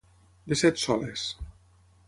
[0.53, 1.27] De set soles.